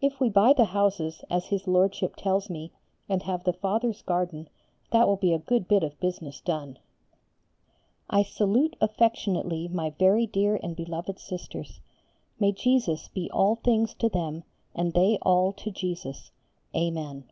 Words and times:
If 0.00 0.20
we 0.20 0.28
buy 0.28 0.52
the 0.52 0.66
houses, 0.66 1.24
as 1.28 1.46
his 1.46 1.66
Lordship 1.66 2.14
tells 2.14 2.48
me, 2.48 2.70
and 3.08 3.24
have 3.24 3.42
the 3.42 3.52
Fathers' 3.52 4.00
garden, 4.00 4.48
that 4.92 5.08
will 5.08 5.16
be 5.16 5.32
a 5.32 5.40
good 5.40 5.66
bit 5.66 5.82
of 5.82 5.98
business 5.98 6.40
done. 6.40 6.78
I 8.08 8.22
salute 8.22 8.76
affectionately 8.80 9.66
my 9.66 9.90
very 9.98 10.24
dear 10.24 10.54
and 10.62 10.76
beloved 10.76 11.18
Sisters. 11.18 11.80
May 12.38 12.52
Jesus 12.52 13.08
be 13.08 13.28
all 13.32 13.56
things 13.56 13.92
to 13.94 14.08
them, 14.08 14.44
and 14.72 14.92
they 14.92 15.18
all 15.22 15.52
to 15.54 15.72
Jesus. 15.72 16.30
Amen. 16.72 17.24